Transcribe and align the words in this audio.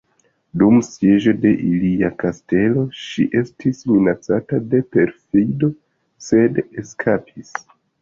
Dum 0.61 0.77
sieĝo 0.85 1.33
de 1.43 1.51
ilia 1.71 2.09
kastelo 2.23 2.87
ŝi 3.01 3.27
estis 3.43 3.85
minacata 3.93 4.63
de 4.75 4.83
perfido 4.97 5.73
sed 6.33 6.63
eskapis. 6.67 7.59